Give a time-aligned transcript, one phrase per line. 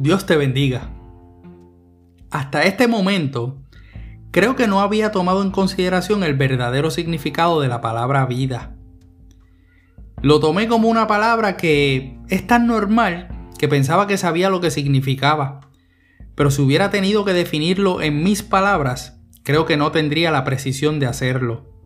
[0.00, 0.88] Dios te bendiga.
[2.30, 3.58] Hasta este momento,
[4.30, 8.74] creo que no había tomado en consideración el verdadero significado de la palabra vida.
[10.22, 13.28] Lo tomé como una palabra que es tan normal
[13.58, 15.68] que pensaba que sabía lo que significaba.
[16.34, 20.98] Pero si hubiera tenido que definirlo en mis palabras, creo que no tendría la precisión
[20.98, 21.79] de hacerlo.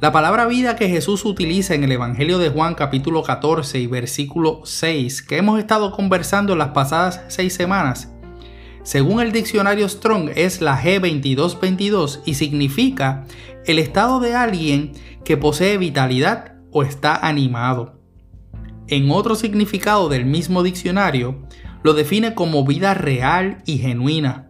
[0.00, 4.60] La palabra vida que Jesús utiliza en el Evangelio de Juan capítulo 14 y versículo
[4.62, 8.14] 6, que hemos estado conversando en las pasadas seis semanas,
[8.84, 13.26] según el diccionario Strong es la G2222 y significa
[13.66, 14.92] el estado de alguien
[15.24, 17.98] que posee vitalidad o está animado.
[18.86, 21.42] En otro significado del mismo diccionario,
[21.82, 24.48] lo define como vida real y genuina,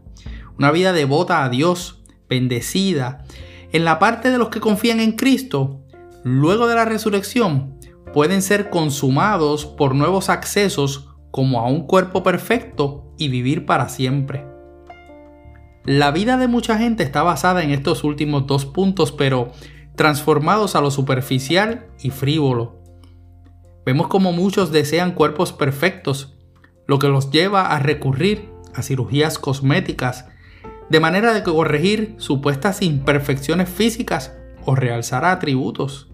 [0.58, 3.24] una vida devota a Dios, bendecida,
[3.72, 5.84] en la parte de los que confían en Cristo,
[6.24, 7.78] luego de la resurrección,
[8.12, 14.46] pueden ser consumados por nuevos accesos como a un cuerpo perfecto y vivir para siempre.
[15.84, 19.52] La vida de mucha gente está basada en estos últimos dos puntos, pero
[19.96, 22.82] transformados a lo superficial y frívolo.
[23.84, 26.36] Vemos como muchos desean cuerpos perfectos,
[26.86, 30.26] lo que los lleva a recurrir a cirugías cosméticas,
[30.90, 36.08] de manera de corregir supuestas imperfecciones físicas o realzar atributos.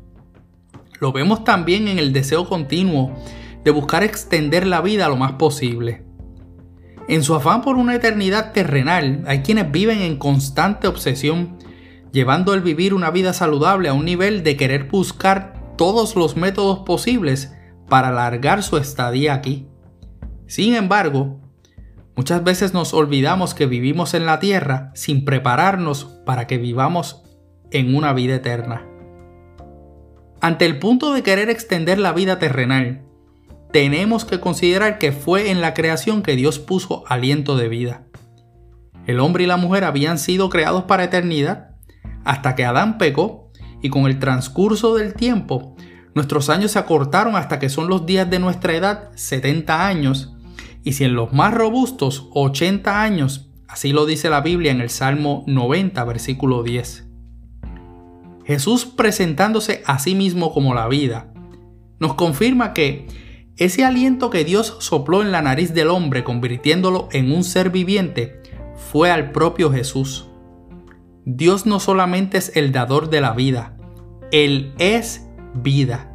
[1.01, 3.15] Lo vemos también en el deseo continuo
[3.65, 6.05] de buscar extender la vida lo más posible.
[7.09, 11.59] En su afán por una eternidad terrenal, hay quienes viven en constante obsesión,
[12.13, 16.81] llevando el vivir una vida saludable a un nivel de querer buscar todos los métodos
[16.81, 17.53] posibles
[17.89, 19.67] para alargar su estadía aquí.
[20.47, 21.41] Sin embargo,
[22.17, 27.23] Muchas veces nos olvidamos que vivimos en la tierra sin prepararnos para que vivamos
[27.71, 28.87] en una vida eterna.
[30.41, 33.03] Ante el punto de querer extender la vida terrenal,
[33.73, 38.05] tenemos que considerar que fue en la creación que Dios puso aliento de vida.
[39.07, 41.71] El hombre y la mujer habían sido creados para eternidad
[42.25, 43.51] hasta que Adán pecó
[43.83, 45.75] y con el transcurso del tiempo
[46.15, 50.34] nuestros años se acortaron hasta que son los días de nuestra edad 70 años
[50.85, 54.91] y si en los más robustos 80 años, así lo dice la Biblia en el
[54.91, 57.09] Salmo 90, versículo 10.
[58.45, 61.33] Jesús presentándose a sí mismo como la vida,
[61.99, 63.07] nos confirma que
[63.57, 68.43] ese aliento que Dios sopló en la nariz del hombre convirtiéndolo en un ser viviente
[68.75, 70.29] fue al propio Jesús.
[71.25, 73.79] Dios no solamente es el dador de la vida,
[74.33, 76.15] Él es vida.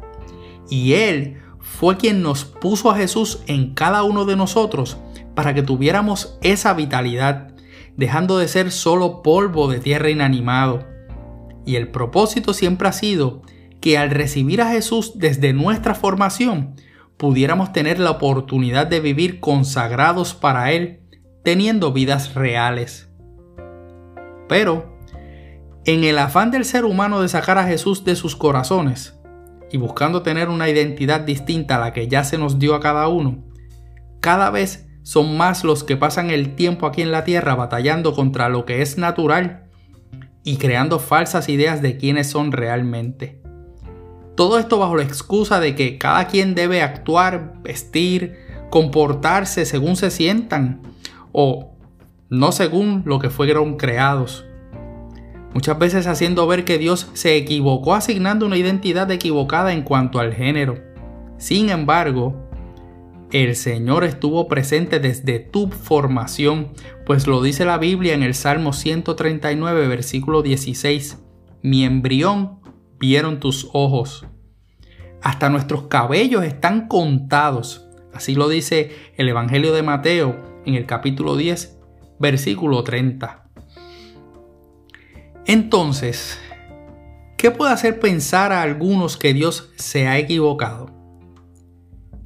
[0.68, 1.39] Y Él
[1.70, 4.98] fue quien nos puso a Jesús en cada uno de nosotros
[5.34, 7.54] para que tuviéramos esa vitalidad,
[7.96, 10.84] dejando de ser solo polvo de tierra inanimado.
[11.64, 13.42] Y el propósito siempre ha sido
[13.80, 16.74] que al recibir a Jesús desde nuestra formación,
[17.16, 21.00] pudiéramos tener la oportunidad de vivir consagrados para Él,
[21.44, 23.08] teniendo vidas reales.
[24.48, 24.98] Pero,
[25.86, 29.19] en el afán del ser humano de sacar a Jesús de sus corazones,
[29.70, 33.08] y buscando tener una identidad distinta a la que ya se nos dio a cada
[33.08, 33.44] uno,
[34.20, 38.48] cada vez son más los que pasan el tiempo aquí en la tierra batallando contra
[38.48, 39.64] lo que es natural
[40.44, 43.40] y creando falsas ideas de quiénes son realmente.
[44.36, 48.36] Todo esto bajo la excusa de que cada quien debe actuar, vestir,
[48.70, 50.82] comportarse según se sientan
[51.32, 51.74] o
[52.28, 54.44] no según lo que fueron creados
[55.54, 60.34] muchas veces haciendo ver que Dios se equivocó asignando una identidad equivocada en cuanto al
[60.34, 60.78] género.
[61.38, 62.50] Sin embargo,
[63.32, 66.72] el Señor estuvo presente desde tu formación,
[67.06, 71.22] pues lo dice la Biblia en el Salmo 139, versículo 16.
[71.62, 72.58] Mi embrión
[72.98, 74.26] vieron tus ojos.
[75.22, 77.86] Hasta nuestros cabellos están contados.
[78.12, 81.78] Así lo dice el Evangelio de Mateo en el capítulo 10,
[82.18, 83.39] versículo 30.
[85.52, 86.38] Entonces,
[87.36, 90.92] ¿qué puede hacer pensar a algunos que Dios se ha equivocado?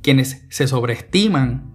[0.02, 1.74] Quienes se sobreestiman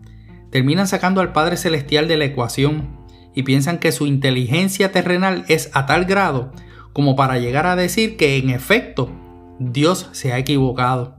[0.52, 3.00] terminan sacando al Padre Celestial de la ecuación
[3.34, 6.52] y piensan que su inteligencia terrenal es a tal grado
[6.94, 9.10] como para llegar a decir que en efecto
[9.58, 11.18] Dios se ha equivocado.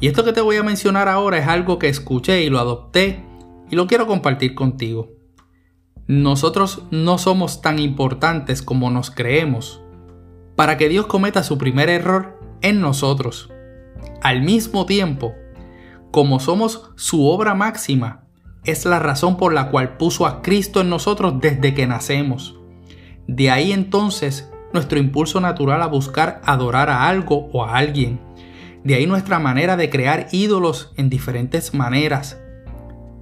[0.00, 3.22] Y esto que te voy a mencionar ahora es algo que escuché y lo adopté
[3.68, 5.17] y lo quiero compartir contigo.
[6.08, 9.82] Nosotros no somos tan importantes como nos creemos
[10.56, 13.50] para que Dios cometa su primer error en nosotros.
[14.22, 15.34] Al mismo tiempo,
[16.10, 18.24] como somos su obra máxima,
[18.64, 22.58] es la razón por la cual puso a Cristo en nosotros desde que nacemos.
[23.26, 28.18] De ahí entonces nuestro impulso natural a buscar adorar a algo o a alguien.
[28.82, 32.40] De ahí nuestra manera de crear ídolos en diferentes maneras.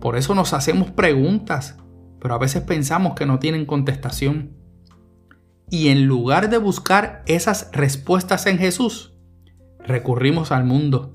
[0.00, 1.78] Por eso nos hacemos preguntas,
[2.26, 4.56] pero a veces pensamos que no tienen contestación.
[5.70, 9.14] Y en lugar de buscar esas respuestas en Jesús,
[9.78, 11.12] recurrimos al mundo.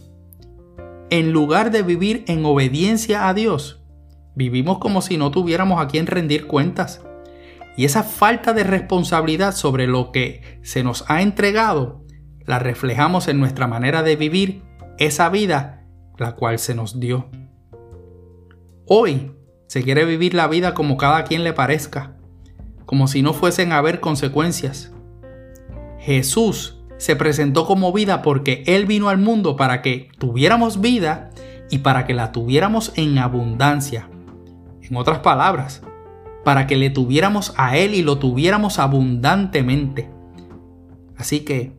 [1.10, 3.84] En lugar de vivir en obediencia a Dios,
[4.38, 7.02] vivimos como si no tuviéramos a quien rendir cuentas.
[7.76, 12.06] Y esa falta de responsabilidad sobre lo que se nos ha entregado,
[12.46, 14.64] la reflejamos en nuestra manera de vivir
[14.98, 15.86] esa vida
[16.18, 17.30] la cual se nos dio.
[18.88, 19.34] Hoy
[19.72, 22.18] se quiere vivir la vida como cada quien le parezca,
[22.86, 24.92] como si no fuesen a haber consecuencias.
[25.98, 31.30] Jesús se presentó como vida porque Él vino al mundo para que tuviéramos vida
[31.70, 34.10] y para que la tuviéramos en abundancia.
[34.82, 35.82] En otras palabras,
[36.44, 40.10] para que le tuviéramos a Él y lo tuviéramos abundantemente.
[41.16, 41.78] Así que,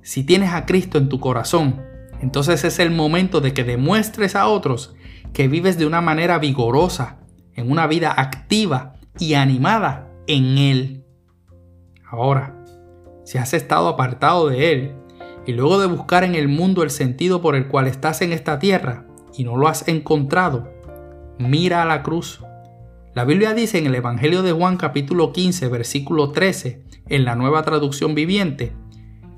[0.00, 1.82] si tienes a Cristo en tu corazón,
[2.22, 4.94] entonces es el momento de que demuestres a otros
[5.34, 7.18] que vives de una manera vigorosa,
[7.54, 11.04] en una vida activa y animada en Él.
[12.08, 12.64] Ahora,
[13.24, 14.94] si has estado apartado de Él
[15.46, 18.58] y luego de buscar en el mundo el sentido por el cual estás en esta
[18.58, 19.06] tierra
[19.36, 20.72] y no lo has encontrado,
[21.38, 22.40] mira a la cruz.
[23.14, 27.62] La Biblia dice en el Evangelio de Juan capítulo 15 versículo 13 en la nueva
[27.62, 28.72] traducción viviente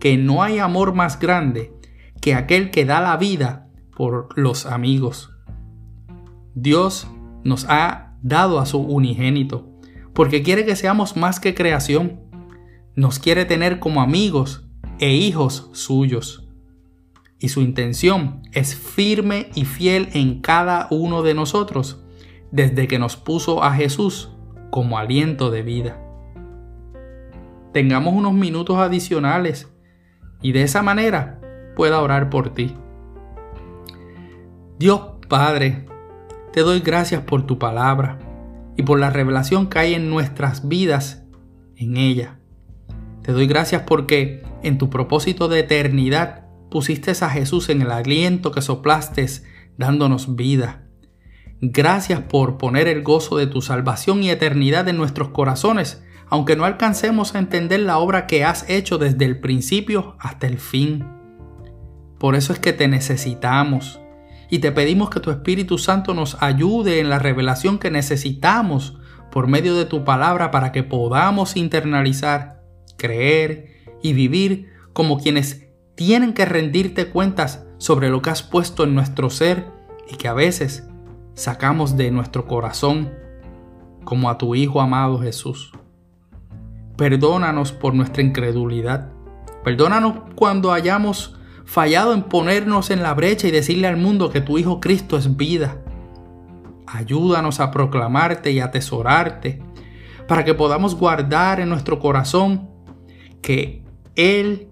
[0.01, 1.73] que no hay amor más grande
[2.21, 5.33] que aquel que da la vida por los amigos.
[6.55, 7.09] Dios
[7.45, 9.69] nos ha dado a su unigénito,
[10.13, 12.21] porque quiere que seamos más que creación.
[12.95, 14.67] Nos quiere tener como amigos
[14.99, 16.49] e hijos suyos.
[17.39, 22.03] Y su intención es firme y fiel en cada uno de nosotros,
[22.51, 24.31] desde que nos puso a Jesús
[24.71, 26.03] como aliento de vida.
[27.73, 29.71] Tengamos unos minutos adicionales
[30.41, 31.41] y de esa manera
[31.77, 32.75] pueda orar por ti.
[34.79, 35.87] Dios Padre,
[36.57, 38.19] te doy gracias por tu palabra
[38.79, 41.23] y por la revelación que hay en nuestras vidas
[41.77, 42.39] en ella.
[43.23, 48.53] Te doy gracias porque en tu propósito de eternidad pusiste a Jesús en el aliento
[48.53, 49.27] que soplaste
[49.77, 50.87] dándonos vida.
[51.61, 56.65] Gracias por poner el gozo de tu salvación y eternidad en nuestros corazones, aunque no
[56.65, 61.05] alcancemos a entender la obra que has hecho desde el principio hasta el fin.
[62.19, 64.01] Por eso es que te necesitamos
[64.49, 68.99] y te pedimos que tu Espíritu Santo nos ayude en la revelación que necesitamos
[69.31, 72.63] por medio de tu palabra para que podamos internalizar,
[72.97, 78.95] creer y vivir como quienes tienen que rendirte cuentas sobre lo que has puesto en
[78.95, 79.67] nuestro ser
[80.11, 80.89] y que a veces
[81.35, 83.13] sacamos de nuestro corazón
[84.05, 85.73] como a tu Hijo amado Jesús.
[86.97, 89.11] Perdónanos por nuestra incredulidad.
[89.65, 94.57] Perdónanos cuando hayamos fallado en ponernos en la brecha y decirle al mundo que tu
[94.57, 95.83] Hijo Cristo es vida.
[96.87, 99.61] Ayúdanos a proclamarte y atesorarte
[100.29, 102.71] para que podamos guardar en nuestro corazón
[103.43, 103.83] que
[104.15, 104.69] Él,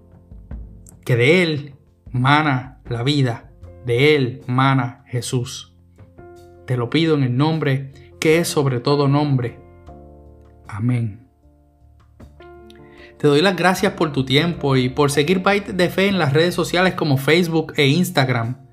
[1.03, 1.75] que de Él
[2.11, 3.51] mana la vida,
[3.85, 5.75] de Él mana Jesús.
[6.65, 9.59] Te lo pido en el nombre que es sobre todo nombre.
[10.67, 11.24] Amén.
[13.25, 16.31] Te doy las gracias por tu tiempo y por seguir Byte de Fe en las
[16.31, 18.67] redes sociales como Facebook e Instagram.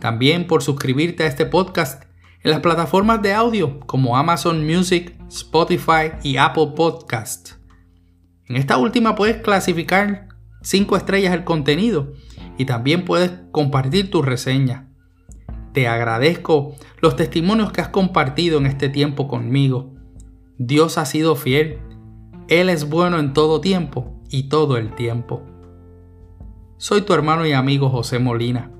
[0.00, 2.02] También por suscribirte a este podcast
[2.42, 7.52] en las plataformas de audio como Amazon Music, Spotify y Apple Podcast.
[8.48, 10.26] En esta última puedes clasificar
[10.62, 12.14] 5 estrellas el contenido
[12.58, 14.88] y también puedes compartir tu reseña.
[15.72, 19.94] Te agradezco los testimonios que has compartido en este tiempo conmigo.
[20.58, 21.78] Dios ha sido fiel
[22.48, 25.42] él es bueno en todo tiempo y todo el tiempo.
[26.76, 28.70] Soy tu hermano y amigo José Molina,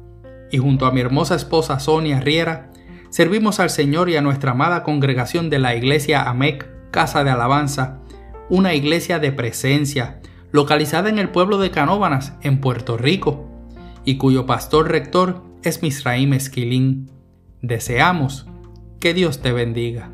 [0.50, 2.70] y junto a mi hermosa esposa Sonia Riera,
[3.08, 8.00] servimos al Señor y a nuestra amada congregación de la iglesia AMEC, Casa de Alabanza,
[8.50, 10.20] una iglesia de presencia,
[10.52, 13.48] localizada en el pueblo de Canóbanas, en Puerto Rico,
[14.04, 17.10] y cuyo pastor rector es Misraim Esquilín.
[17.62, 18.46] Deseamos
[19.00, 20.13] que Dios te bendiga.